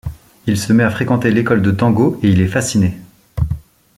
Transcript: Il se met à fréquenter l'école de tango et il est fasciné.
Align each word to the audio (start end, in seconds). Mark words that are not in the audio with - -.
Il 0.47 0.57
se 0.57 0.73
met 0.73 0.83
à 0.83 0.89
fréquenter 0.89 1.29
l'école 1.29 1.61
de 1.61 1.69
tango 1.69 2.19
et 2.23 2.29
il 2.29 2.41
est 2.41 2.47
fasciné. 2.47 2.97